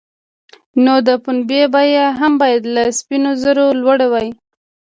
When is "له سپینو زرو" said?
2.75-3.65